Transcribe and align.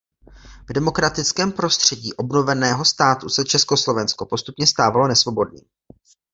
V 0.69 0.73
demokratickém 0.73 1.51
prostředí 1.51 2.13
obnoveného 2.13 2.85
státu 2.85 3.29
se 3.29 3.45
Československo 3.45 4.25
postupně 4.25 4.67
stávalo 4.67 5.07
nesvobodným. 5.07 5.63